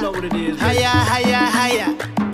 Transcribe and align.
know 0.00 0.16
what 0.16 0.24
it 0.24 0.32
is. 0.32 0.56
Haya, 0.56 0.88
haya, 0.88 1.40
haya. 1.44 1.86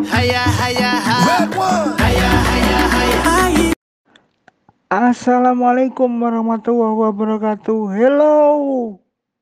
Haya, 0.06 0.42
haya, 0.46 0.90
haya. 1.02 1.26
Red 1.26 1.50
one. 1.58 1.98
Haya, 1.98 2.30
haya, 2.46 2.80
haya. 3.26 3.74
Assalamualaikum 4.86 6.06
warahmatullahi 6.22 6.94
wabarakatuh. 6.94 7.90
Hello, 7.90 8.38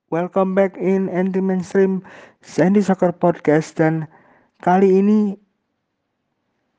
welcome 0.09 0.57
back 0.57 0.73
in 0.81 1.13
anti 1.13 1.45
mainstream 1.45 2.01
Sandy 2.41 2.81
Soccer 2.81 3.13
Podcast 3.13 3.76
dan 3.76 4.08
kali 4.65 5.04
ini 5.04 5.37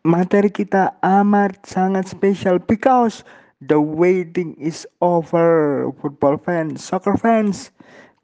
materi 0.02 0.50
kita 0.50 0.98
amat 1.06 1.62
sangat 1.62 2.10
spesial 2.10 2.58
because 2.58 3.22
the 3.62 3.78
waiting 3.78 4.58
is 4.58 4.90
over, 4.98 5.86
football 6.02 6.42
fans, 6.42 6.82
soccer 6.82 7.14
fans, 7.22 7.70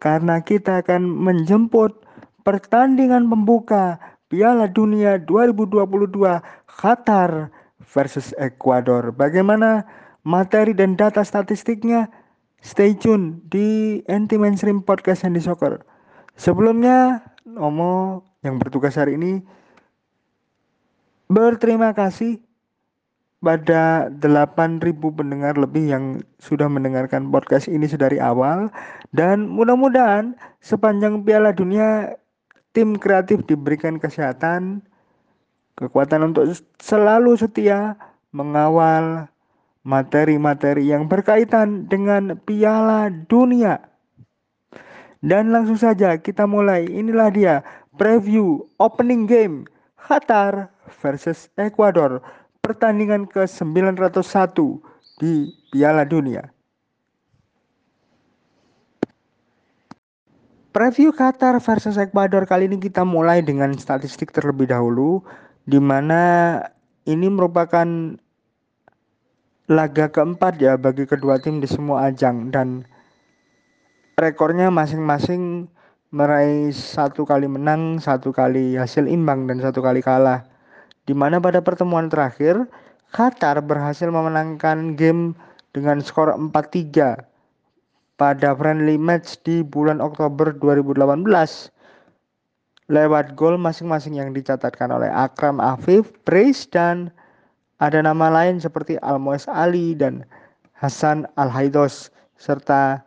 karena 0.01 0.41
kita 0.41 0.81
akan 0.81 1.05
menjemput 1.05 2.01
pertandingan 2.41 3.29
pembuka 3.29 3.97
Piala 4.31 4.69
Dunia 4.69 5.19
2022 5.19 6.39
Qatar 6.67 7.51
versus 7.83 8.31
Ekuador. 8.39 9.11
Bagaimana 9.11 9.83
materi 10.23 10.71
dan 10.71 10.95
data 10.95 11.21
statistiknya? 11.25 12.07
Stay 12.61 12.93
tune 12.93 13.41
di 13.49 13.99
Anti 14.05 14.37
Mainstream 14.37 14.85
Podcast 14.85 15.25
Handy 15.25 15.41
Soccer. 15.41 15.81
Sebelumnya, 16.37 17.25
Nomo 17.41 18.21
yang 18.45 18.61
bertugas 18.61 18.95
hari 18.95 19.17
ini 19.17 19.41
berterima 21.25 21.89
kasih 21.97 22.37
pada 23.41 24.13
8.000 24.21 24.93
pendengar 24.93 25.57
lebih 25.57 25.89
yang 25.89 26.05
sudah 26.37 26.69
mendengarkan 26.69 27.33
podcast 27.33 27.65
ini 27.65 27.89
sedari 27.89 28.21
awal 28.21 28.69
dan 29.17 29.49
mudah-mudahan 29.49 30.37
sepanjang 30.61 31.25
Piala 31.25 31.49
Dunia 31.49 32.13
tim 32.71 32.95
kreatif 32.95 33.43
diberikan 33.47 33.99
kesehatan 33.99 34.83
kekuatan 35.75 36.31
untuk 36.31 36.51
selalu 36.79 37.35
setia 37.39 37.97
mengawal 38.31 39.27
materi-materi 39.81 40.93
yang 40.93 41.09
berkaitan 41.09 41.89
dengan 41.89 42.37
Piala 42.45 43.09
Dunia. 43.09 43.81
Dan 45.21 45.53
langsung 45.53 45.77
saja 45.77 46.17
kita 46.17 46.49
mulai. 46.49 46.85
Inilah 46.89 47.29
dia 47.29 47.55
preview 47.97 48.65
opening 48.81 49.29
game 49.29 49.69
Qatar 49.97 50.69
versus 51.01 51.49
Ekuador 51.57 52.21
pertandingan 52.65 53.29
ke-901 53.29 54.57
di 55.21 55.49
Piala 55.69 56.05
Dunia. 56.05 56.45
Preview 60.71 61.11
Qatar 61.11 61.59
versus 61.59 61.99
Ekuador 61.99 62.47
kali 62.47 62.71
ini 62.71 62.79
kita 62.79 63.03
mulai 63.03 63.43
dengan 63.43 63.75
statistik 63.75 64.31
terlebih 64.31 64.71
dahulu 64.71 65.19
di 65.67 65.83
mana 65.83 66.55
ini 67.03 67.27
merupakan 67.27 67.83
laga 69.67 70.07
keempat 70.07 70.63
ya 70.63 70.79
bagi 70.79 71.03
kedua 71.03 71.43
tim 71.43 71.59
di 71.59 71.67
semua 71.67 72.07
ajang 72.07 72.55
dan 72.55 72.87
rekornya 74.15 74.71
masing-masing 74.71 75.67
meraih 76.15 76.71
satu 76.71 77.27
kali 77.27 77.51
menang, 77.51 77.99
satu 77.99 78.31
kali 78.31 78.79
hasil 78.79 79.11
imbang 79.11 79.51
dan 79.51 79.59
satu 79.59 79.83
kali 79.83 79.99
kalah. 79.99 80.47
Di 81.03 81.11
mana 81.11 81.43
pada 81.43 81.59
pertemuan 81.59 82.07
terakhir 82.07 82.63
Qatar 83.11 83.59
berhasil 83.59 84.07
memenangkan 84.07 84.95
game 84.95 85.35
dengan 85.75 85.99
skor 85.99 86.31
4-3 86.31 87.30
pada 88.21 88.53
friendly 88.53 89.01
match 89.01 89.41
di 89.41 89.65
bulan 89.65 89.97
Oktober 89.97 90.53
2018 90.53 91.25
lewat 92.93 93.33
gol 93.33 93.57
masing-masing 93.57 94.13
yang 94.13 94.29
dicatatkan 94.29 94.93
oleh 94.93 95.09
Akram 95.09 95.57
Afif, 95.57 96.13
Brace 96.21 96.69
dan 96.69 97.09
ada 97.81 97.97
nama 97.97 98.29
lain 98.29 98.61
seperti 98.61 99.01
Almoes 99.01 99.49
Ali 99.49 99.97
dan 99.97 100.21
Hasan 100.77 101.25
Al-Haidos 101.41 102.13
serta 102.37 103.01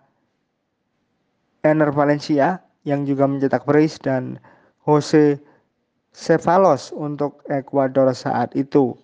Ener 1.63 1.95
Valencia 1.95 2.59
yang 2.83 3.07
juga 3.07 3.31
mencetak 3.31 3.63
brace 3.71 4.03
dan 4.03 4.43
Jose 4.83 5.39
Cefalos 6.11 6.91
untuk 6.91 7.39
Ekuador 7.47 8.11
saat 8.11 8.51
itu. 8.59 8.99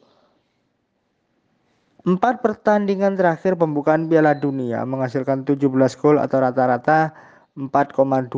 Empat 2.01 2.41
pertandingan 2.41 3.21
terakhir 3.21 3.61
pembukaan 3.61 4.09
Piala 4.09 4.33
Dunia 4.33 4.89
menghasilkan 4.89 5.45
17 5.45 5.69
gol 6.01 6.17
atau 6.17 6.41
rata-rata 6.41 7.13
4,25 7.61 8.33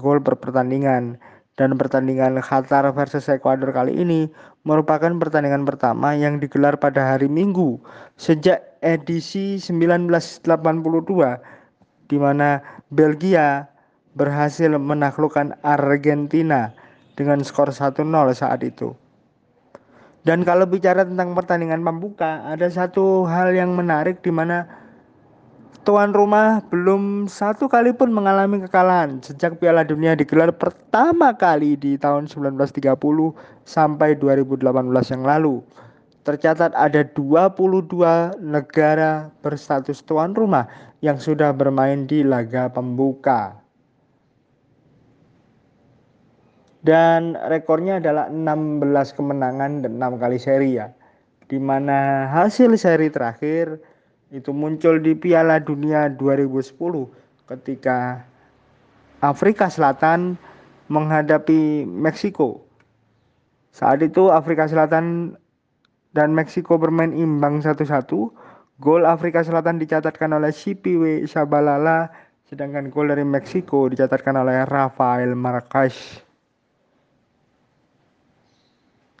gol 0.00 0.24
per 0.24 0.40
pertandingan. 0.40 1.20
Dan 1.54 1.78
pertandingan 1.78 2.40
Qatar 2.40 2.82
versus 2.96 3.30
Ekuador 3.30 3.70
kali 3.70 3.94
ini 3.94 4.26
merupakan 4.66 5.12
pertandingan 5.20 5.62
pertama 5.62 6.16
yang 6.16 6.42
digelar 6.42 6.80
pada 6.80 7.14
hari 7.14 7.30
Minggu 7.30 7.78
sejak 8.18 8.64
edisi 8.82 9.60
1982 9.60 10.10
di 12.10 12.16
mana 12.18 12.58
Belgia 12.90 13.70
berhasil 14.18 14.72
menaklukkan 14.74 15.54
Argentina 15.62 16.74
dengan 17.14 17.44
skor 17.44 17.70
1-0 17.70 18.02
saat 18.34 18.64
itu. 18.66 18.96
Dan 20.24 20.40
kalau 20.40 20.64
bicara 20.64 21.04
tentang 21.04 21.36
pertandingan 21.36 21.84
pembuka, 21.84 22.40
ada 22.48 22.64
satu 22.72 23.28
hal 23.28 23.52
yang 23.52 23.76
menarik 23.76 24.24
di 24.24 24.32
mana 24.32 24.64
tuan 25.84 26.16
rumah 26.16 26.64
belum 26.72 27.28
satu 27.28 27.68
kali 27.68 27.92
pun 27.92 28.08
mengalami 28.08 28.64
kekalahan 28.64 29.20
sejak 29.20 29.60
Piala 29.60 29.84
Dunia 29.84 30.16
digelar 30.16 30.48
pertama 30.56 31.36
kali 31.36 31.76
di 31.76 32.00
tahun 32.00 32.24
1930 32.24 32.96
sampai 33.68 34.16
2018 34.16 34.64
yang 35.12 35.22
lalu. 35.28 35.60
Tercatat 36.24 36.72
ada 36.72 37.04
22 37.04 38.40
negara 38.40 39.28
berstatus 39.44 40.00
tuan 40.08 40.32
rumah 40.32 40.64
yang 41.04 41.20
sudah 41.20 41.52
bermain 41.52 42.08
di 42.08 42.24
laga 42.24 42.72
pembuka. 42.72 43.63
Dan 46.84 47.40
rekornya 47.48 47.96
adalah 47.96 48.28
16 48.28 49.16
kemenangan 49.16 49.80
dan 49.80 49.96
6 49.96 50.20
kali 50.20 50.36
seri 50.36 50.76
ya. 50.76 50.92
Di 51.48 51.56
mana 51.56 52.28
hasil 52.28 52.76
seri 52.76 53.08
terakhir 53.08 53.80
itu 54.28 54.52
muncul 54.52 55.00
di 55.00 55.16
Piala 55.16 55.60
Dunia 55.64 56.12
2010 56.12 56.76
ketika 57.48 58.20
Afrika 59.24 59.72
Selatan 59.72 60.36
menghadapi 60.92 61.88
Meksiko. 61.88 62.60
Saat 63.72 64.04
itu 64.04 64.28
Afrika 64.28 64.68
Selatan 64.68 65.34
dan 66.12 66.36
Meksiko 66.36 66.76
bermain 66.76 67.16
imbang 67.16 67.64
satu-satu. 67.64 68.28
Gol 68.82 69.08
Afrika 69.08 69.40
Selatan 69.40 69.80
dicatatkan 69.80 70.34
oleh 70.34 70.50
Sipiwe 70.52 71.24
Shabalala, 71.24 72.10
sedangkan 72.50 72.90
gol 72.90 73.08
dari 73.08 73.22
Meksiko 73.22 73.88
dicatatkan 73.88 74.34
oleh 74.36 74.66
Rafael 74.66 75.32
Marquez. 75.32 76.20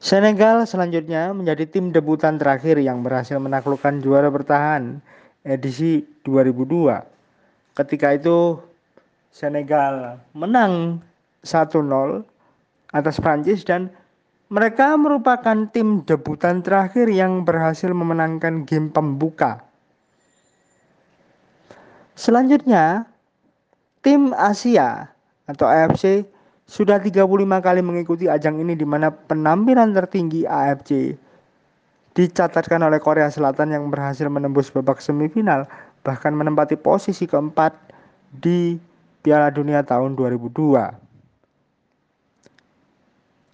Senegal 0.04 0.68
selanjutnya 0.68 1.32
menjadi 1.32 1.64
tim 1.64 1.88
debutan 1.88 2.36
terakhir 2.36 2.76
yang 2.76 3.00
berhasil 3.00 3.40
menaklukkan 3.40 4.04
juara 4.04 4.28
bertahan 4.28 5.00
edisi 5.48 6.04
2002. 6.28 7.00
Ketika 7.72 8.12
itu 8.12 8.60
Senegal 9.32 10.20
menang 10.36 11.00
1-0 11.40 12.20
atas 12.92 13.16
Prancis 13.16 13.64
dan 13.64 13.88
mereka 14.52 14.92
merupakan 15.00 15.64
tim 15.72 16.04
debutan 16.04 16.60
terakhir 16.60 17.08
yang 17.08 17.40
berhasil 17.40 17.88
memenangkan 17.88 18.68
game 18.68 18.92
pembuka. 18.92 19.64
Selanjutnya, 22.12 23.08
tim 24.04 24.36
Asia 24.36 25.08
atau 25.48 25.64
AFC 25.64 26.28
sudah 26.64 26.96
35 26.96 27.28
kali 27.60 27.80
mengikuti 27.84 28.24
ajang 28.24 28.56
ini 28.56 28.72
di 28.72 28.88
mana 28.88 29.12
penampilan 29.12 29.92
tertinggi 29.92 30.48
AFC 30.48 31.12
dicatatkan 32.14 32.80
oleh 32.80 33.02
Korea 33.02 33.28
Selatan 33.28 33.74
yang 33.74 33.90
berhasil 33.92 34.24
menembus 34.30 34.70
babak 34.72 35.02
semifinal 35.02 35.68
bahkan 36.06 36.32
menempati 36.32 36.78
posisi 36.78 37.28
keempat 37.28 37.74
di 38.40 38.78
Piala 39.24 39.50
Dunia 39.52 39.80
tahun 39.84 40.16
2002. 40.16 41.04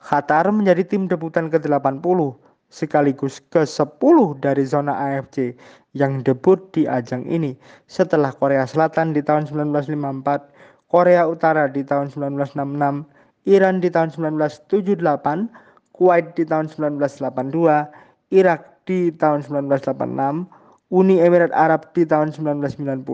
Qatar 0.01 0.51
menjadi 0.51 0.83
tim 0.83 1.07
debutan 1.07 1.47
ke-80 1.47 2.35
sekaligus 2.71 3.39
ke-10 3.51 4.17
dari 4.43 4.65
zona 4.67 4.95
AFC 4.95 5.55
yang 5.95 6.23
debut 6.23 6.59
di 6.71 6.87
ajang 6.87 7.27
ini 7.27 7.59
setelah 7.91 8.31
Korea 8.35 8.67
Selatan 8.67 9.15
di 9.15 9.23
tahun 9.23 9.47
1954 9.51 10.70
Korea 10.91 11.31
Utara 11.31 11.71
di 11.71 11.87
tahun 11.87 12.11
1966, 12.11 13.07
Iran 13.47 13.79
di 13.79 13.89
tahun 13.89 14.11
1978, 14.11 15.47
Kuwait 15.95 16.35
di 16.35 16.43
tahun 16.43 16.67
1982, 16.67 18.35
Irak 18.35 18.83
di 18.85 19.15
tahun 19.15 19.47
1986, 19.47 20.51
Uni 20.91 21.23
Emirat 21.23 21.55
Arab 21.55 21.95
di 21.95 22.03
tahun 22.03 22.35
1990, 22.35 23.07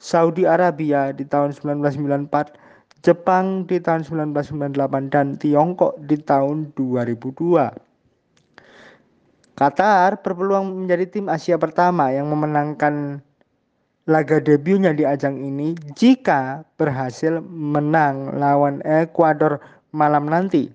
Saudi 0.00 0.48
Arabia 0.48 1.12
di 1.12 1.28
tahun 1.28 1.52
1994, 1.52 2.56
Jepang 3.04 3.68
di 3.68 3.76
tahun 3.80 4.04
1998 4.32 5.12
dan 5.12 5.36
Tiongkok 5.36 6.00
di 6.00 6.16
tahun 6.16 6.72
2002. 6.72 7.68
Qatar 9.60 10.24
berpeluang 10.24 10.84
menjadi 10.84 11.04
tim 11.04 11.28
Asia 11.28 11.60
pertama 11.60 12.08
yang 12.16 12.32
memenangkan 12.32 13.20
laga 14.10 14.42
debutnya 14.42 14.90
di 14.90 15.06
ajang 15.06 15.38
ini 15.38 15.78
jika 15.94 16.66
berhasil 16.74 17.38
menang 17.46 18.34
lawan 18.34 18.82
Ekuador 18.82 19.62
malam 19.94 20.26
nanti. 20.26 20.66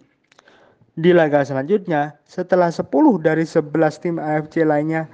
Di 0.95 1.11
laga 1.11 1.43
selanjutnya, 1.43 2.15
setelah 2.23 2.71
10 2.71 2.87
dari 3.19 3.43
11 3.43 3.99
tim 3.99 4.15
AFC 4.15 4.63
lainnya 4.63 5.11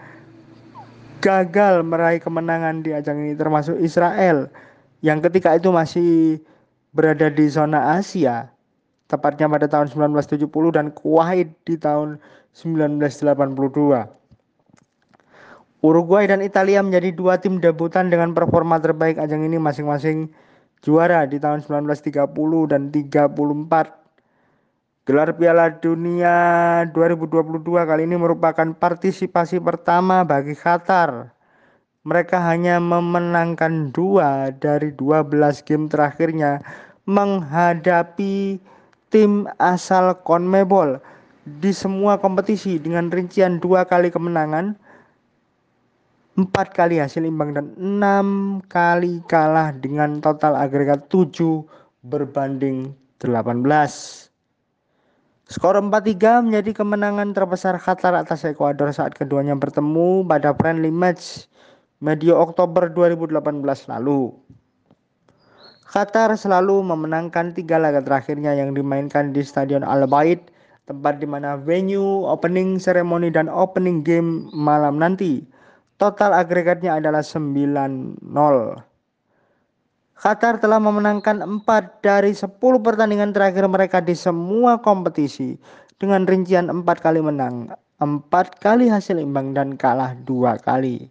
gagal 1.25 1.81
meraih 1.81 2.21
kemenangan 2.21 2.85
di 2.85 2.93
ajang 2.93 3.17
ini 3.17 3.33
termasuk 3.33 3.81
Israel 3.81 4.45
yang 5.01 5.17
ketika 5.25 5.57
itu 5.57 5.73
masih 5.73 6.37
berada 6.93 7.33
di 7.33 7.49
zona 7.49 7.97
Asia 7.97 8.53
tepatnya 9.09 9.49
pada 9.49 9.65
tahun 9.65 9.89
1970 9.89 10.45
dan 10.77 10.93
Kuwait 10.93 11.49
di 11.65 11.81
tahun 11.81 12.21
1982. 12.53 14.20
Uruguay 15.81 16.29
dan 16.29 16.45
Italia 16.45 16.85
menjadi 16.85 17.09
dua 17.09 17.41
tim 17.41 17.57
debutan 17.57 18.13
dengan 18.13 18.37
performa 18.37 18.77
terbaik 18.77 19.17
ajang 19.17 19.41
ini 19.41 19.57
masing-masing 19.57 20.29
juara 20.85 21.25
di 21.25 21.41
tahun 21.41 21.65
1930 21.65 22.21
dan 22.69 22.93
34 22.93 24.01
Gelar 25.01 25.33
Piala 25.33 25.81
Dunia 25.81 26.37
2022 26.93 27.65
kali 27.65 28.05
ini 28.05 28.13
merupakan 28.21 28.69
partisipasi 28.77 29.57
pertama 29.57 30.21
bagi 30.21 30.53
Qatar. 30.53 31.33
Mereka 32.05 32.37
hanya 32.37 32.77
memenangkan 32.77 33.89
dua 33.89 34.53
dari 34.53 34.93
12 34.93 35.65
game 35.65 35.89
terakhirnya 35.89 36.61
menghadapi 37.09 38.61
tim 39.09 39.49
asal 39.57 40.13
CONMEBOL 40.21 41.01
di 41.59 41.73
semua 41.73 42.21
kompetisi 42.21 42.77
dengan 42.77 43.09
rincian 43.09 43.57
dua 43.57 43.89
kali 43.89 44.13
kemenangan, 44.13 44.77
empat 46.39 46.71
kali 46.71 46.95
hasil 46.95 47.27
imbang 47.27 47.51
dan 47.51 47.75
enam 47.75 48.59
kali 48.71 49.19
kalah 49.27 49.75
dengan 49.75 50.23
total 50.23 50.55
agregat 50.55 51.11
7 51.11 51.67
berbanding 52.07 52.95
18. 53.19 54.31
Skor 55.51 55.75
4-3 55.75 56.47
menjadi 56.47 56.71
kemenangan 56.71 57.35
terbesar 57.35 57.75
Qatar 57.75 58.15
atas 58.15 58.47
Ekuador 58.47 58.87
saat 58.95 59.11
keduanya 59.11 59.51
bertemu 59.59 60.23
pada 60.23 60.55
friendly 60.55 60.87
match 60.87 61.51
medio 61.99 62.39
Oktober 62.39 62.87
2018 62.87 63.91
lalu. 63.91 64.31
Qatar 65.91 66.31
selalu 66.39 66.87
memenangkan 66.87 67.51
tiga 67.51 67.75
laga 67.75 67.99
terakhirnya 67.99 68.55
yang 68.55 68.71
dimainkan 68.71 69.35
di 69.35 69.43
Stadion 69.43 69.83
Al 69.83 70.07
Bait, 70.07 70.39
tempat 70.87 71.19
di 71.19 71.27
mana 71.27 71.59
venue, 71.59 72.23
opening 72.23 72.79
ceremony 72.79 73.27
dan 73.27 73.51
opening 73.51 73.99
game 73.99 74.47
malam 74.55 75.03
nanti. 75.03 75.43
Total 76.01 76.33
agregatnya 76.33 76.97
adalah 76.97 77.21
9-0. 77.21 78.25
Qatar 80.17 80.57
telah 80.57 80.81
memenangkan 80.81 81.45
4 81.61 82.01
dari 82.01 82.33
10 82.33 82.57
pertandingan 82.57 83.29
terakhir 83.29 83.69
mereka 83.69 84.01
di 84.01 84.17
semua 84.17 84.81
kompetisi 84.81 85.61
dengan 86.01 86.25
rincian 86.25 86.73
4 86.73 86.81
kali 87.05 87.21
menang, 87.21 87.69
4 88.01 88.33
kali 88.57 88.89
hasil 88.89 89.21
imbang 89.21 89.53
dan 89.53 89.77
kalah 89.77 90.17
2 90.25 90.57
kali. 90.65 91.05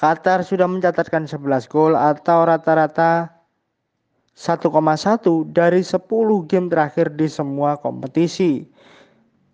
Qatar 0.00 0.48
sudah 0.48 0.64
mencatatkan 0.64 1.28
11 1.28 1.68
gol 1.68 1.92
atau 1.92 2.48
rata-rata 2.48 3.28
1,1 4.32 5.44
dari 5.52 5.84
10 5.84 6.48
game 6.48 6.72
terakhir 6.72 7.12
di 7.20 7.28
semua 7.28 7.76
kompetisi. 7.76 8.64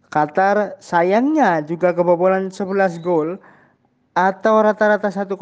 Qatar 0.06 0.78
sayangnya 0.78 1.66
juga 1.66 1.90
kebobolan 1.90 2.54
11 2.54 3.02
gol 3.02 3.42
atau 4.16 4.64
rata-rata 4.64 5.12
1,1 5.12 5.36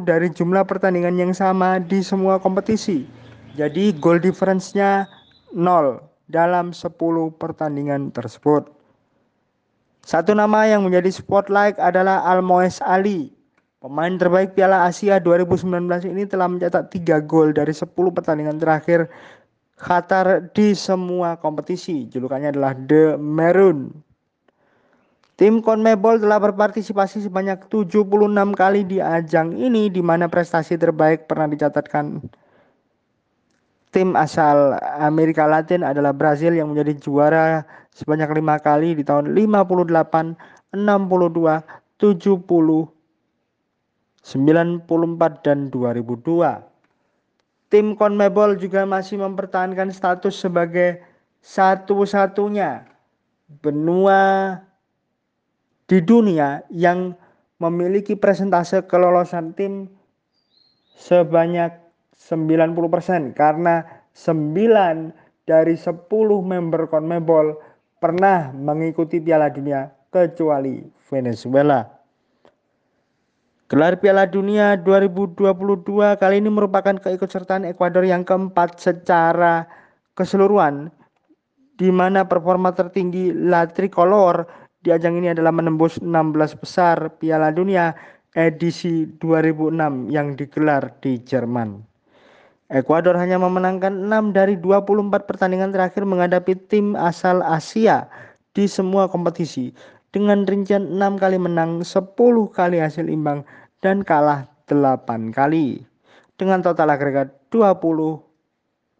dari 0.00 0.32
jumlah 0.32 0.64
pertandingan 0.64 1.20
yang 1.20 1.32
sama 1.36 1.76
di 1.76 2.00
semua 2.00 2.40
kompetisi. 2.40 3.04
Jadi 3.52 3.92
goal 4.00 4.16
difference-nya 4.16 5.04
0 5.52 6.00
dalam 6.32 6.72
10 6.72 6.88
pertandingan 7.36 8.08
tersebut. 8.16 8.64
Satu 10.08 10.32
nama 10.32 10.64
yang 10.64 10.88
menjadi 10.88 11.12
spotlight 11.12 11.76
adalah 11.76 12.24
Almoes 12.24 12.80
Ali. 12.80 13.28
Pemain 13.78 14.16
terbaik 14.16 14.56
Piala 14.56 14.88
Asia 14.88 15.20
2019 15.20 15.68
ini 16.08 16.24
telah 16.24 16.48
mencetak 16.48 16.88
3 16.88 17.28
gol 17.28 17.52
dari 17.52 17.76
10 17.76 17.92
pertandingan 17.92 18.56
terakhir 18.56 19.12
Qatar 19.78 20.50
di 20.56 20.74
semua 20.74 21.38
kompetisi. 21.38 22.08
Julukannya 22.10 22.56
adalah 22.56 22.74
The 22.74 23.14
Maroon. 23.20 24.07
Tim 25.38 25.62
CONMEBOL 25.62 26.18
telah 26.18 26.42
berpartisipasi 26.42 27.22
sebanyak 27.22 27.70
76 27.70 28.02
kali 28.58 28.82
di 28.82 28.98
ajang 28.98 29.54
ini 29.54 29.86
di 29.86 30.02
mana 30.02 30.26
prestasi 30.26 30.74
terbaik 30.74 31.30
pernah 31.30 31.46
dicatatkan 31.46 32.18
tim 33.94 34.18
asal 34.18 34.74
Amerika 35.00 35.48
Latin 35.48 35.80
adalah 35.86 36.12
Brazil 36.12 36.52
yang 36.52 36.68
menjadi 36.74 36.98
juara 37.00 37.64
sebanyak 37.94 38.28
lima 38.36 38.60
kali 38.60 38.92
di 38.98 39.06
tahun 39.06 39.30
58, 39.30 40.34
62, 40.74 40.74
70, 40.74 42.90
94 44.26 45.46
dan 45.46 45.70
2002. 45.72 46.68
Tim 47.68 47.92
CONMEBOL 47.96 48.56
juga 48.56 48.88
masih 48.88 49.20
mempertahankan 49.20 49.92
status 49.92 50.32
sebagai 50.34 51.04
satu-satunya 51.44 52.88
benua 53.60 54.56
di 55.88 56.04
dunia 56.04 56.62
yang 56.68 57.16
memiliki 57.58 58.14
presentase 58.14 58.84
kelolosan 58.84 59.56
tim 59.56 59.88
sebanyak 60.94 61.72
90% 62.14 63.32
karena 63.32 63.82
9 64.12 65.48
dari 65.48 65.74
10 65.74 66.06
member 66.44 66.92
CONMEBOL 66.92 67.46
pernah 67.98 68.52
mengikuti 68.52 69.18
Piala 69.18 69.48
Dunia 69.48 69.88
kecuali 70.12 70.84
Venezuela. 71.08 71.88
Gelar 73.68 74.00
Piala 74.00 74.24
Dunia 74.28 74.76
2022 74.80 76.20
kali 76.20 76.36
ini 76.40 76.50
merupakan 76.52 76.96
keikutsertaan 77.00 77.68
Ekuador 77.68 78.04
yang 78.04 78.24
keempat 78.24 78.80
secara 78.80 79.68
keseluruhan 80.16 80.88
di 81.76 81.92
mana 81.92 82.24
performa 82.24 82.72
tertinggi 82.72 83.30
La 83.32 83.68
Tricolor 83.68 84.67
di 84.82 84.94
ajang 84.94 85.18
ini 85.18 85.34
adalah 85.34 85.50
menembus 85.50 85.98
16 85.98 86.62
besar 86.62 87.18
Piala 87.18 87.50
Dunia 87.50 87.94
edisi 88.38 89.10
2006 89.18 90.12
yang 90.12 90.38
digelar 90.38 90.94
di 91.02 91.18
Jerman. 91.18 91.82
Ekuador 92.68 93.16
hanya 93.16 93.40
memenangkan 93.40 94.06
6 94.06 94.36
dari 94.36 94.54
24 94.60 95.24
pertandingan 95.24 95.72
terakhir 95.72 96.04
menghadapi 96.04 96.52
tim 96.68 96.92
asal 96.94 97.40
Asia 97.40 98.06
di 98.52 98.68
semua 98.68 99.08
kompetisi 99.08 99.72
dengan 100.12 100.44
rincian 100.44 101.00
6 101.00 101.16
kali 101.16 101.40
menang, 101.40 101.80
10 101.80 102.12
kali 102.52 102.76
hasil 102.76 103.08
imbang 103.08 103.42
dan 103.80 104.04
kalah 104.04 104.44
8 104.68 105.32
kali 105.32 105.80
dengan 106.36 106.60
total 106.60 106.92
agregat 106.92 107.32
20 107.48 108.20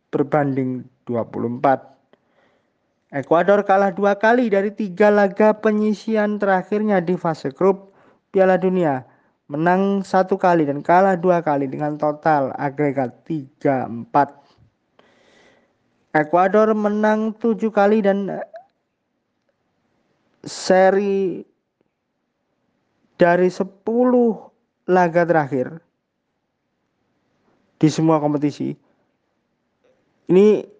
berbanding 0.09 0.89
24. 1.05 1.98
Ekuador 3.09 3.65
kalah 3.65 3.89
dua 3.89 4.21
kali 4.21 4.53
dari 4.53 4.69
tiga 4.69 5.09
laga 5.09 5.57
penyisian 5.57 6.37
terakhirnya 6.37 7.01
di 7.01 7.17
fase 7.17 7.49
grup 7.49 7.97
Piala 8.29 8.61
Dunia. 8.61 9.01
Menang 9.49 10.05
satu 10.05 10.37
kali 10.37 10.69
dan 10.69 10.85
kalah 10.85 11.17
dua 11.17 11.41
kali 11.41 11.65
dengan 11.73 11.97
total 11.97 12.53
agregat 12.61 13.25
3-4. 13.25 14.13
Ekuador 16.13 16.77
menang 16.77 17.33
tujuh 17.33 17.73
kali 17.73 18.05
dan 18.05 18.29
eh, 18.29 18.45
seri 20.45 21.41
dari 23.17 23.49
10 23.49 23.65
laga 24.85 25.23
terakhir 25.25 25.81
di 27.81 27.89
semua 27.89 28.21
kompetisi. 28.21 28.77
Ini 30.29 30.77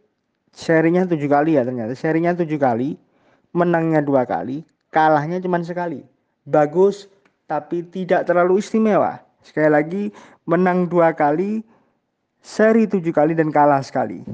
serinya 0.59 1.07
tujuh 1.07 1.31
kali 1.31 1.55
ya 1.55 1.63
ternyata. 1.63 1.95
Serinya 1.95 2.35
tujuh 2.35 2.59
kali 2.59 2.99
menangnya 3.55 4.03
dua 4.03 4.27
kali 4.27 4.67
kalahnya 4.91 5.39
cuma 5.39 5.63
sekali. 5.63 6.03
Bagus 6.43 7.07
tapi 7.47 7.87
tidak 7.87 8.27
terlalu 8.27 8.59
istimewa. 8.59 9.23
Sekali 9.47 9.71
lagi 9.71 10.03
menang 10.51 10.91
dua 10.91 11.15
kali 11.15 11.63
seri 12.43 12.91
tujuh 12.91 13.15
kali 13.15 13.39
dan 13.39 13.55
kalah 13.55 13.81
sekali. 13.81 14.27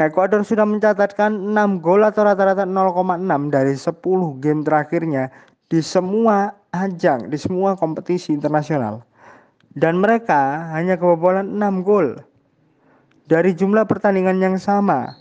Ekuador 0.00 0.40
sudah 0.48 0.64
mencatatkan 0.64 1.52
6 1.52 1.84
gol 1.84 2.00
atau 2.00 2.24
rata-rata 2.24 2.64
0,6 2.64 3.52
dari 3.52 3.76
10 3.76 4.40
game 4.40 4.64
terakhirnya 4.64 5.28
di 5.68 5.84
semua 5.84 6.56
ajang, 6.72 7.28
di 7.28 7.36
semua 7.36 7.76
kompetisi 7.76 8.32
internasional. 8.32 9.04
Dan 9.76 10.00
mereka 10.00 10.72
hanya 10.72 10.96
kebobolan 10.96 11.52
6 11.52 11.84
gol 11.84 12.16
dari 13.30 13.54
jumlah 13.54 13.86
pertandingan 13.86 14.42
yang 14.42 14.58
sama 14.58 15.14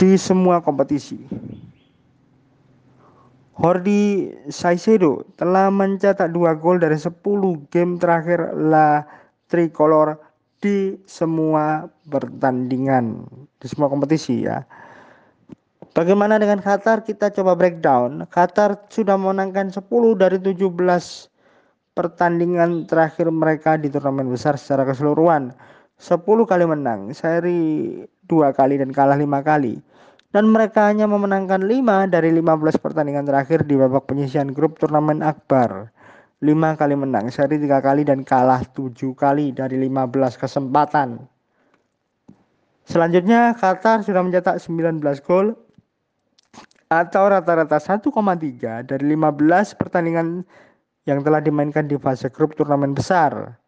di 0.00 0.16
semua 0.16 0.64
kompetisi. 0.64 1.20
Hordi 3.60 4.32
Saicedo 4.48 5.28
telah 5.36 5.68
mencetak 5.68 6.32
dua 6.32 6.56
gol 6.56 6.80
dari 6.80 6.96
10 6.96 7.20
game 7.68 8.00
terakhir 8.00 8.56
La 8.56 9.04
Tricolor 9.52 10.16
di 10.64 10.96
semua 11.04 11.84
pertandingan, 12.08 13.20
di 13.60 13.66
semua 13.68 13.92
kompetisi 13.92 14.48
ya. 14.48 14.64
Bagaimana 15.92 16.40
dengan 16.40 16.64
Qatar? 16.64 17.04
Kita 17.04 17.28
coba 17.28 17.52
breakdown. 17.52 18.24
Qatar 18.32 18.88
sudah 18.88 19.20
memenangkan 19.20 19.68
10 19.68 19.84
dari 20.16 20.40
17 20.40 20.64
pertandingan 21.92 22.88
terakhir 22.88 23.28
mereka 23.28 23.76
di 23.76 23.92
turnamen 23.92 24.32
besar 24.32 24.56
secara 24.56 24.88
keseluruhan. 24.88 25.52
10 26.00 26.24
kali 26.48 26.64
menang, 26.64 27.12
seri 27.12 28.00
dua 28.24 28.56
kali 28.56 28.80
dan 28.80 28.88
kalah 28.88 29.20
lima 29.20 29.44
kali 29.44 29.76
dan 30.30 30.46
mereka 30.46 30.86
hanya 30.86 31.10
memenangkan 31.10 31.66
5 31.66 32.06
dari 32.06 32.30
15 32.30 32.78
pertandingan 32.78 33.26
terakhir 33.26 33.66
di 33.66 33.74
babak 33.74 34.06
penyisian 34.06 34.54
grup 34.54 34.78
turnamen 34.78 35.26
akbar. 35.26 35.90
5 36.40 36.80
kali 36.80 36.96
menang, 36.96 37.28
seri 37.28 37.60
3 37.60 37.84
kali 37.84 38.06
dan 38.06 38.24
kalah 38.24 38.64
7 38.64 39.12
kali 39.12 39.52
dari 39.52 39.76
15 39.76 40.40
kesempatan. 40.40 41.20
Selanjutnya 42.88 43.52
Qatar 43.52 44.00
sudah 44.00 44.24
mencetak 44.24 44.56
19 44.56 45.04
gol 45.20 45.52
atau 46.88 47.24
rata-rata 47.28 47.76
1,3 47.76 48.88
dari 48.88 49.04
15 49.04 49.78
pertandingan 49.78 50.42
yang 51.04 51.20
telah 51.20 51.44
dimainkan 51.44 51.86
di 51.86 52.00
fase 52.00 52.32
grup 52.32 52.56
turnamen 52.56 52.96
besar. 52.96 53.59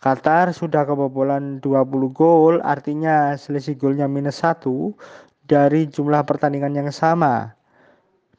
Qatar 0.00 0.56
sudah 0.56 0.88
kebobolan 0.88 1.60
20 1.60 2.16
gol, 2.16 2.56
artinya 2.64 3.36
selisih 3.36 3.76
golnya 3.76 4.08
minus 4.08 4.40
1 4.40 4.64
dari 5.44 5.84
jumlah 5.84 6.24
pertandingan 6.24 6.72
yang 6.72 6.88
sama 6.88 7.52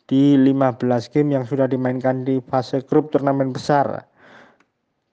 di 0.10 0.34
15 0.42 0.82
game 1.14 1.38
yang 1.38 1.46
sudah 1.46 1.70
dimainkan 1.70 2.26
di 2.26 2.42
fase 2.50 2.82
grup 2.82 3.14
turnamen 3.14 3.54
besar. 3.54 4.10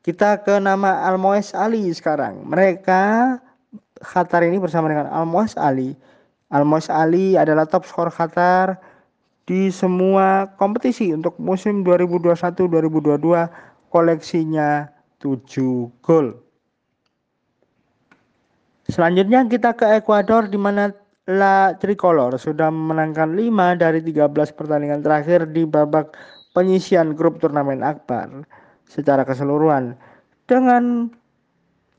Kita 0.00 0.40
ke 0.40 0.56
nama 0.56 1.04
Almoes 1.04 1.52
Ali 1.52 1.84
sekarang. 1.92 2.48
Mereka 2.48 3.36
Qatar 4.00 4.40
ini 4.40 4.56
bersama 4.56 4.88
dengan 4.88 5.12
Almoes 5.12 5.52
Ali. 5.60 5.92
Almoes 6.48 6.88
Ali 6.88 7.36
adalah 7.36 7.68
top 7.68 7.84
skor 7.84 8.08
Qatar 8.08 8.80
di 9.44 9.68
semua 9.68 10.48
kompetisi 10.56 11.12
untuk 11.12 11.36
musim 11.36 11.84
2021-2022 11.84 13.92
koleksinya 13.92 14.96
7 15.18 15.90
gol. 16.02 16.34
Selanjutnya 18.88 19.44
kita 19.44 19.76
ke 19.76 20.00
Ekuador 20.00 20.48
di 20.48 20.56
mana 20.56 20.88
La 21.28 21.76
Tricolor 21.76 22.40
sudah 22.40 22.72
memenangkan 22.72 23.36
5 23.36 23.76
dari 23.76 24.00
13 24.00 24.32
pertandingan 24.56 25.04
terakhir 25.04 25.44
di 25.52 25.68
babak 25.68 26.16
penyisian 26.56 27.12
grup 27.12 27.36
turnamen 27.36 27.84
akbar 27.84 28.48
secara 28.88 29.28
keseluruhan 29.28 29.92
dengan 30.48 31.12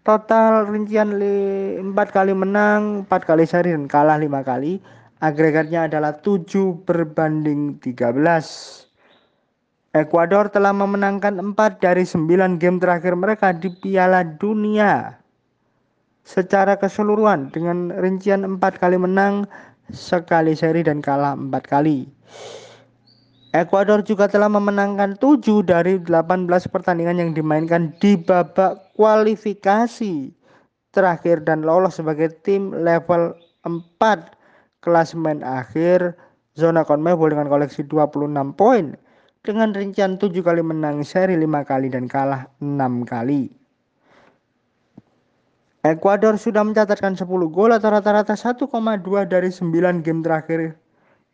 total 0.01 0.65
rincian 0.65 1.13
4 1.13 1.93
kali 1.93 2.33
menang, 2.33 3.05
4 3.05 3.29
kali 3.29 3.45
seri 3.45 3.69
dan 3.69 3.85
kalah 3.85 4.17
5 4.17 4.41
kali. 4.41 4.81
Agregatnya 5.21 5.85
adalah 5.85 6.17
7 6.17 6.81
berbanding 6.89 7.77
13. 7.77 8.88
Ekuador 9.99 10.47
telah 10.47 10.71
memenangkan 10.71 11.43
4 11.43 11.83
dari 11.83 12.07
9 12.07 12.55
game 12.55 12.79
terakhir 12.79 13.19
mereka 13.19 13.51
di 13.51 13.67
Piala 13.67 14.23
Dunia 14.23 15.19
secara 16.23 16.79
keseluruhan 16.79 17.51
dengan 17.51 17.91
rincian 17.99 18.47
empat 18.47 18.79
kali 18.79 18.95
menang, 18.95 19.43
sekali 19.91 20.55
seri 20.55 20.87
dan 20.87 21.03
kalah 21.03 21.35
empat 21.35 21.67
kali. 21.67 22.07
Ekuador 23.51 24.05
juga 24.07 24.31
telah 24.31 24.47
memenangkan 24.47 25.19
7 25.19 25.67
dari 25.67 25.99
18 25.99 26.47
pertandingan 26.71 27.19
yang 27.19 27.31
dimainkan 27.35 27.91
di 27.99 28.15
babak 28.15 28.95
kualifikasi 28.95 30.31
terakhir 30.95 31.43
dan 31.43 31.67
lolos 31.67 31.99
sebagai 31.99 32.31
tim 32.47 32.71
level 32.71 33.35
4 33.67 33.99
klasemen 34.79 35.43
akhir 35.43 36.15
zona 36.55 36.87
CONMEBOL 36.87 37.35
dengan 37.35 37.51
koleksi 37.51 37.83
26 37.83 38.31
poin 38.55 38.95
dengan 39.49 39.73
rincian 39.73 40.21
7 40.21 40.45
kali 40.45 40.61
menang, 40.61 41.01
seri 41.01 41.33
5 41.33 41.65
kali 41.65 41.89
dan 41.89 42.05
kalah 42.05 42.45
6 42.61 43.01
kali. 43.01 43.49
Ekuador 45.81 46.37
sudah 46.37 46.61
mencatatkan 46.61 47.17
10 47.17 47.25
gol 47.49 47.73
atau 47.73 47.89
rata-rata 47.89 48.37
1,2 48.37 48.69
dari 49.25 49.49
9 49.49 50.05
game 50.05 50.21
terakhir 50.21 50.77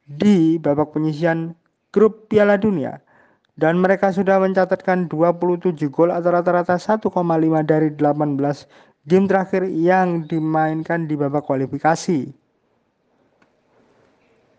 di 0.08 0.56
babak 0.56 0.96
penyisian 0.96 1.52
grup 1.92 2.32
Piala 2.32 2.56
Dunia. 2.56 3.04
Dan 3.60 3.84
mereka 3.84 4.16
sudah 4.16 4.40
mencatatkan 4.40 5.12
27 5.12 5.76
gol 5.92 6.12
atau 6.12 6.32
rata-rata 6.32 6.80
1,5 6.80 7.12
dari 7.68 7.92
18 7.92 8.64
game 9.12 9.26
terakhir 9.28 9.68
yang 9.68 10.24
dimainkan 10.24 11.04
di 11.04 11.20
babak 11.20 11.44
kualifikasi. 11.44 12.45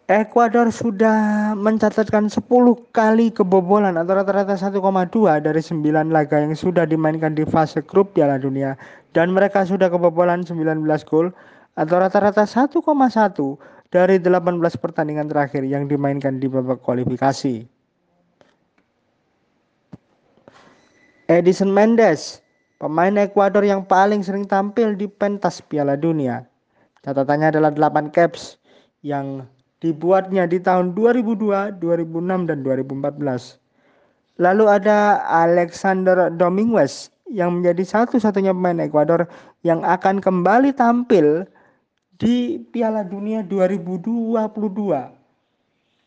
Ekuador 0.07 0.71
sudah 0.71 1.51
mencatatkan 1.59 2.31
10 2.31 2.47
kali 2.95 3.27
kebobolan 3.35 3.99
atau 3.99 4.15
rata-rata 4.15 4.55
1,2 4.55 4.79
dari 5.43 5.59
9 5.59 6.15
laga 6.15 6.39
yang 6.39 6.55
sudah 6.55 6.87
dimainkan 6.87 7.35
di 7.35 7.43
fase 7.43 7.83
grup 7.83 8.15
Piala 8.15 8.39
Dunia 8.39 8.79
dan 9.19 9.35
mereka 9.35 9.67
sudah 9.67 9.91
kebobolan 9.91 10.47
19 10.47 10.87
gol 11.11 11.35
atau 11.75 11.97
rata-rata 11.99 12.47
1,1 12.47 12.87
dari 13.91 14.23
18 14.23 14.63
pertandingan 14.79 15.27
terakhir 15.27 15.67
yang 15.67 15.91
dimainkan 15.91 16.39
di 16.39 16.47
babak 16.47 16.87
kualifikasi. 16.87 17.67
Edison 21.27 21.75
Mendes, 21.75 22.47
pemain 22.79 23.19
Ekuador 23.19 23.67
yang 23.67 23.83
paling 23.83 24.23
sering 24.23 24.47
tampil 24.47 24.95
di 24.95 25.11
pentas 25.11 25.59
Piala 25.59 25.99
Dunia. 25.99 26.47
Catatannya 27.03 27.59
adalah 27.59 27.75
8 27.75 28.15
caps 28.15 28.63
yang 29.03 29.43
dibuatnya 29.81 30.47
di 30.49 30.61
tahun 30.63 30.95
2002, 30.97 31.81
2006, 31.81 32.47
dan 32.49 32.63
2014. 32.65 33.59
Lalu 34.37 34.69
ada 34.69 35.25
Alexander 35.25 36.29
Dominguez 36.33 37.11
yang 37.33 37.61
menjadi 37.61 37.85
satu-satunya 37.85 38.53
pemain 38.53 38.81
Ekuador 38.85 39.27
yang 39.65 39.83
akan 39.83 40.21
kembali 40.21 40.73
tampil 40.77 41.47
di 42.21 42.59
Piala 42.73 43.05
Dunia 43.05 43.43
2022. 43.45 45.13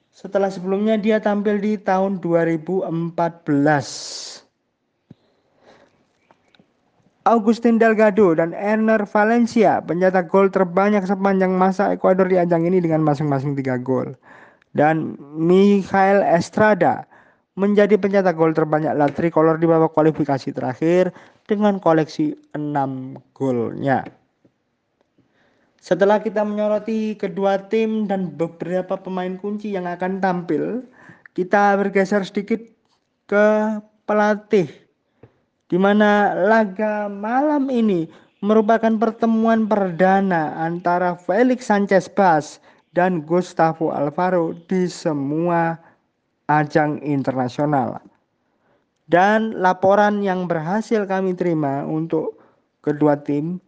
Setelah 0.10 0.50
sebelumnya 0.52 0.98
dia 0.98 1.22
tampil 1.22 1.62
di 1.62 1.78
tahun 1.78 2.20
2014. 2.22 4.49
Augustin 7.30 7.78
Delgado 7.78 8.34
dan 8.34 8.58
Ener 8.58 9.06
Valencia 9.06 9.78
pencetak 9.86 10.34
gol 10.34 10.50
terbanyak 10.50 11.06
sepanjang 11.06 11.54
masa 11.54 11.94
Ekuador 11.94 12.26
di 12.26 12.42
ajang 12.42 12.66
ini 12.66 12.82
dengan 12.82 13.06
masing-masing 13.06 13.54
3 13.54 13.78
gol. 13.86 14.18
Dan 14.74 15.14
Mikhail 15.38 16.26
Estrada 16.26 17.06
menjadi 17.54 18.02
pencetak 18.02 18.34
gol 18.34 18.58
terbanyak 18.58 18.98
La 18.98 19.06
Tricolor 19.06 19.62
di 19.62 19.70
babak 19.70 19.94
kualifikasi 19.94 20.50
terakhir 20.50 21.14
dengan 21.46 21.78
koleksi 21.78 22.34
6 22.58 23.38
golnya. 23.38 24.02
Setelah 25.80 26.20
kita 26.26 26.42
menyoroti 26.42 27.14
kedua 27.14 27.70
tim 27.70 28.10
dan 28.10 28.34
beberapa 28.34 28.98
pemain 29.00 29.38
kunci 29.38 29.72
yang 29.72 29.86
akan 29.86 30.20
tampil, 30.20 30.84
kita 31.38 31.78
bergeser 31.78 32.26
sedikit 32.26 32.60
ke 33.30 33.80
pelatih 34.10 34.89
di 35.70 35.78
mana 35.78 36.34
laga 36.34 37.06
malam 37.06 37.70
ini 37.70 38.10
merupakan 38.42 38.90
pertemuan 38.98 39.70
perdana 39.70 40.58
antara 40.58 41.14
Felix 41.14 41.70
Sanchez 41.70 42.10
Bas 42.10 42.58
dan 42.98 43.22
Gustavo 43.22 43.94
Alvaro 43.94 44.58
di 44.66 44.90
semua 44.90 45.78
ajang 46.50 46.98
internasional. 47.06 48.02
Dan 49.06 49.58
laporan 49.62 50.26
yang 50.26 50.50
berhasil 50.50 51.06
kami 51.06 51.38
terima 51.38 51.86
untuk 51.86 52.42
kedua 52.82 53.18
tim, 53.22 53.62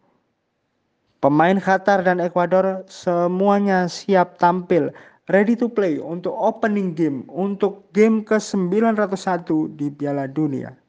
pemain 1.21 1.57
Qatar 1.61 2.01
dan 2.01 2.17
Ekuador 2.21 2.85
semuanya 2.89 3.85
siap 3.85 4.37
tampil, 4.41 4.89
ready 5.29 5.53
to 5.53 5.69
play 5.69 6.01
untuk 6.01 6.33
opening 6.33 6.93
game, 6.97 7.25
untuk 7.29 7.89
game 7.93 8.25
ke-901 8.25 9.49
di 9.77 9.89
Piala 9.93 10.29
Dunia 10.29 10.80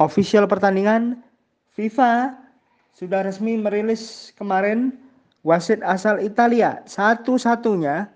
official 0.00 0.48
pertandingan 0.48 1.20
FIFA 1.76 2.36
sudah 2.96 3.24
resmi 3.24 3.60
merilis 3.60 4.32
kemarin 4.36 4.96
wasit 5.44 5.84
asal 5.84 6.16
Italia 6.20 6.80
satu-satunya 6.88 8.08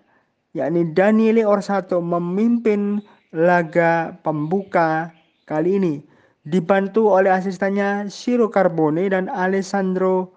yakni 0.56 0.88
Daniele 0.96 1.44
Orsato 1.44 2.00
memimpin 2.00 3.04
laga 3.30 4.16
pembuka 4.24 5.14
kali 5.46 5.78
ini 5.78 5.94
dibantu 6.46 7.12
oleh 7.12 7.30
asistennya 7.30 8.08
Ciro 8.08 8.48
Carbone 8.48 9.06
dan 9.12 9.28
Alessandro 9.28 10.32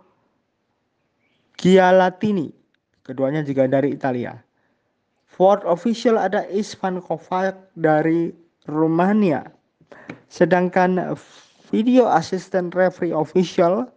Gialatini. 1.57 2.51
Keduanya 3.03 3.43
juga 3.43 3.67
dari 3.67 3.95
Italia. 3.95 4.35
Fourth 5.27 5.65
official 5.65 6.19
ada 6.19 6.45
Isvan 6.51 7.01
Kovac 7.01 7.57
dari 7.73 8.31
Rumania. 8.69 9.43
Sedangkan 10.27 11.15
video 11.69 12.09
assistant 12.09 12.73
referee 12.73 13.13
official 13.13 13.89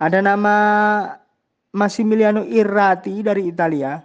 ada 0.00 0.20
nama 0.24 0.56
Massimiliano 1.70 2.42
Irrati 2.42 3.22
dari 3.22 3.46
Italia 3.46 4.02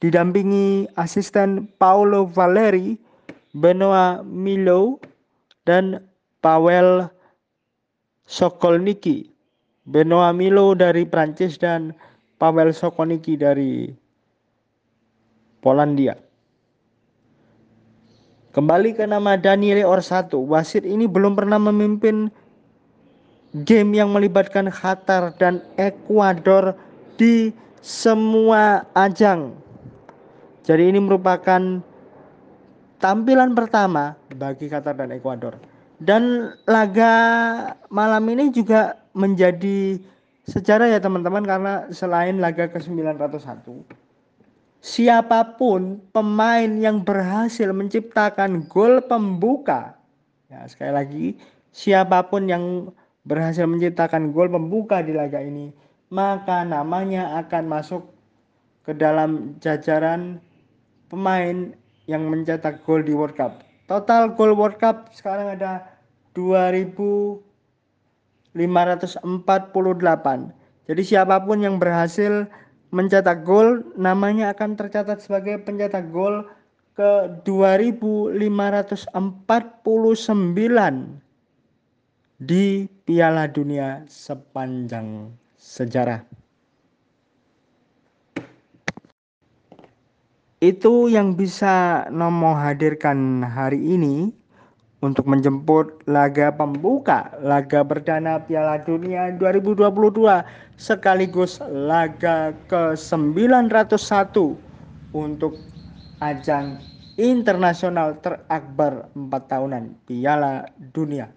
didampingi 0.00 0.84
asisten 1.00 1.68
Paolo 1.80 2.28
Valeri, 2.28 2.96
Benoit 3.56 4.20
Milo, 4.24 5.00
dan 5.64 6.04
Pavel 6.44 7.08
Sokolniki. 8.28 9.32
Benoit 9.86 10.34
Milo 10.34 10.74
dari 10.74 11.06
Prancis 11.06 11.56
dan 11.56 11.94
Pavel 12.36 12.74
Sokolniki 12.74 13.38
dari 13.38 13.88
Polandia. 15.62 16.25
Kembali 18.56 18.96
ke 18.96 19.04
nama 19.04 19.36
Daniele 19.36 19.84
Orsato, 19.84 20.40
wasit 20.40 20.88
ini 20.88 21.04
belum 21.04 21.36
pernah 21.36 21.60
memimpin 21.60 22.32
game 23.68 23.92
yang 23.92 24.08
melibatkan 24.16 24.72
Qatar 24.72 25.36
dan 25.36 25.60
Ekuador 25.76 26.72
di 27.20 27.52
semua 27.84 28.88
ajang. 28.96 29.52
Jadi 30.64 30.88
ini 30.88 30.96
merupakan 30.96 31.84
tampilan 32.96 33.52
pertama 33.52 34.16
bagi 34.32 34.72
Qatar 34.72 35.04
dan 35.04 35.12
Ekuador. 35.12 35.60
Dan 36.00 36.56
laga 36.64 37.12
malam 37.92 38.24
ini 38.32 38.48
juga 38.56 38.96
menjadi 39.12 40.00
sejarah 40.48 40.96
ya 40.96 41.00
teman-teman 41.04 41.44
karena 41.44 41.92
selain 41.92 42.40
laga 42.40 42.72
ke-901 42.72 44.05
siapa 44.80 45.60
pun 45.60 46.00
pemain 46.10 46.68
yang 46.78 47.02
berhasil 47.02 47.68
menciptakan 47.72 48.64
gol 48.70 49.02
pembuka 49.04 49.98
ya 50.46 50.62
sekali 50.70 50.92
lagi 50.92 51.26
siapa 51.76 52.32
pun 52.32 52.48
yang 52.48 52.88
berhasil 53.28 53.68
menciptakan 53.68 54.30
gol 54.30 54.46
pembuka 54.48 55.02
di 55.02 55.12
laga 55.12 55.42
ini, 55.42 55.74
maka 56.14 56.62
namanya 56.62 57.42
akan 57.42 57.66
masuk 57.68 58.06
ke 58.86 58.94
dalam 58.94 59.58
jajaran 59.58 60.38
pemain 61.10 61.74
yang 62.06 62.30
mencetak 62.30 62.86
gol 62.86 63.02
di 63.02 63.10
World 63.12 63.34
Cup. 63.34 63.66
Total 63.90 64.30
gol 64.32 64.54
World 64.54 64.78
Cup 64.78 65.10
sekarang 65.12 65.58
ada 65.58 65.82
2548. 66.38 68.54
Jadi 70.86 71.02
siapa 71.02 71.42
pun 71.42 71.58
yang 71.58 71.82
berhasil 71.82 72.46
mencetak 72.90 73.42
gol 73.42 73.82
namanya 73.98 74.54
akan 74.54 74.78
tercatat 74.78 75.18
sebagai 75.22 75.58
pencetak 75.62 76.10
gol 76.14 76.46
ke 76.96 77.28
2549 77.44 78.40
di 82.40 82.88
Piala 83.04 83.44
Dunia 83.48 84.04
sepanjang 84.08 85.32
sejarah. 85.56 86.24
Itu 90.56 91.12
yang 91.12 91.36
bisa 91.36 92.08
Nomo 92.08 92.56
hadirkan 92.56 93.44
hari 93.44 93.76
ini 93.92 94.32
untuk 95.06 95.30
menjemput 95.30 96.02
laga 96.10 96.50
pembuka 96.50 97.30
laga 97.38 97.86
perdana 97.86 98.42
Piala 98.42 98.82
Dunia 98.82 99.30
2022 99.38 99.86
sekaligus 100.74 101.62
laga 101.70 102.50
ke-901 102.66 104.34
untuk 105.14 105.54
ajang 106.18 106.82
internasional 107.14 108.18
terakbar 108.18 109.06
4 109.14 109.30
tahunan 109.46 109.94
Piala 110.10 110.66
Dunia. 110.90 111.30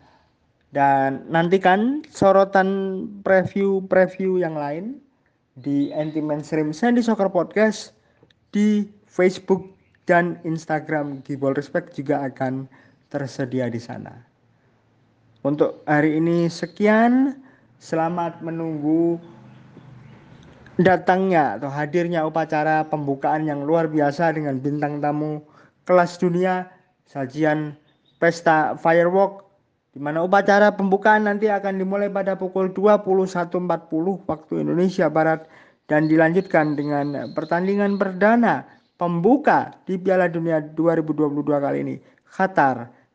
Dan 0.74 1.26
nantikan 1.30 2.02
sorotan 2.10 3.06
preview-preview 3.22 4.42
yang 4.42 4.58
lain 4.58 4.98
di 5.62 5.94
anti 5.94 6.22
mainstream 6.22 6.74
Sandy 6.74 7.02
Soccer 7.02 7.30
Podcast 7.30 7.94
di 8.54 8.86
Facebook 9.10 9.66
dan 10.06 10.38
Instagram 10.46 11.22
Gibol 11.26 11.54
Respect 11.54 11.94
juga 11.98 12.22
akan 12.26 12.70
tersedia 13.10 13.68
di 13.68 13.82
sana. 13.82 14.14
Untuk 15.44 15.84
hari 15.90 16.22
ini 16.22 16.48
sekian. 16.48 17.46
Selamat 17.80 18.44
menunggu 18.44 19.16
datangnya 20.84 21.56
atau 21.56 21.72
hadirnya 21.72 22.28
upacara 22.28 22.84
pembukaan 22.84 23.48
yang 23.48 23.64
luar 23.64 23.88
biasa 23.88 24.36
dengan 24.36 24.60
bintang 24.60 25.00
tamu 25.00 25.40
kelas 25.88 26.20
dunia, 26.20 26.68
sajian 27.08 27.72
pesta 28.20 28.76
firework 28.76 29.48
di 29.96 30.00
mana 30.04 30.22
upacara 30.28 30.76
pembukaan 30.76 31.24
nanti 31.24 31.48
akan 31.48 31.80
dimulai 31.80 32.12
pada 32.12 32.36
pukul 32.36 32.70
21.40 32.76 34.28
waktu 34.28 34.54
Indonesia 34.60 35.08
Barat 35.08 35.48
dan 35.88 36.06
dilanjutkan 36.12 36.76
dengan 36.78 37.32
pertandingan 37.34 37.98
perdana 37.98 38.68
pembuka 39.00 39.74
di 39.88 39.98
Piala 39.98 40.28
Dunia 40.30 40.62
2022 40.62 41.48
kali 41.48 41.80
ini 41.82 41.96
Qatar 42.30 42.99